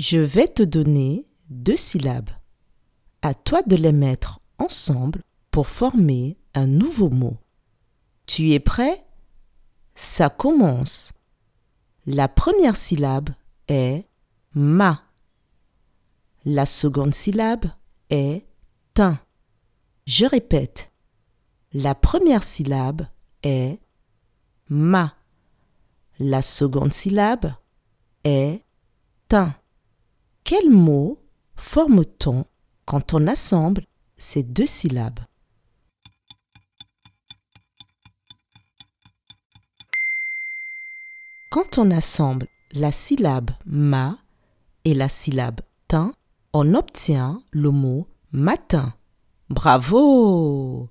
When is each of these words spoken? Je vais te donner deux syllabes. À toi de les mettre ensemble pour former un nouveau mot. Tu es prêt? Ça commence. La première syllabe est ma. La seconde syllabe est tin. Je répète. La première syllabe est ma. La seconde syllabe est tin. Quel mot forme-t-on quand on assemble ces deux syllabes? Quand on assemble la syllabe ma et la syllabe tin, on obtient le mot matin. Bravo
Je 0.00 0.16
vais 0.16 0.48
te 0.48 0.62
donner 0.62 1.26
deux 1.50 1.76
syllabes. 1.76 2.30
À 3.20 3.34
toi 3.34 3.60
de 3.60 3.76
les 3.76 3.92
mettre 3.92 4.40
ensemble 4.56 5.22
pour 5.50 5.68
former 5.68 6.38
un 6.54 6.66
nouveau 6.66 7.10
mot. 7.10 7.36
Tu 8.24 8.52
es 8.52 8.60
prêt? 8.60 9.04
Ça 9.94 10.30
commence. 10.30 11.12
La 12.06 12.28
première 12.28 12.76
syllabe 12.76 13.28
est 13.68 14.06
ma. 14.54 15.02
La 16.46 16.64
seconde 16.64 17.12
syllabe 17.12 17.66
est 18.08 18.46
tin. 18.94 19.20
Je 20.06 20.24
répète. 20.24 20.92
La 21.74 21.94
première 21.94 22.42
syllabe 22.42 23.02
est 23.42 23.78
ma. 24.70 25.14
La 26.18 26.40
seconde 26.40 26.94
syllabe 26.94 27.52
est 28.24 28.64
tin. 29.28 29.59
Quel 30.50 30.68
mot 30.68 31.16
forme-t-on 31.54 32.44
quand 32.84 33.14
on 33.14 33.28
assemble 33.28 33.86
ces 34.16 34.42
deux 34.42 34.66
syllabes? 34.66 35.20
Quand 41.52 41.78
on 41.78 41.92
assemble 41.92 42.48
la 42.72 42.90
syllabe 42.90 43.52
ma 43.64 44.18
et 44.84 44.94
la 44.94 45.08
syllabe 45.08 45.60
tin, 45.86 46.14
on 46.52 46.74
obtient 46.74 47.44
le 47.52 47.70
mot 47.70 48.08
matin. 48.32 48.92
Bravo 49.50 50.88